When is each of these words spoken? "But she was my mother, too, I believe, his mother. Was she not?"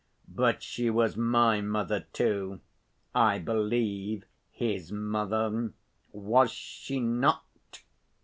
"But 0.33 0.63
she 0.63 0.89
was 0.89 1.15
my 1.15 1.61
mother, 1.61 2.07
too, 2.11 2.59
I 3.13 3.37
believe, 3.37 4.25
his 4.49 4.91
mother. 4.91 5.73
Was 6.11 6.49
she 6.51 6.99
not?" 6.99 7.83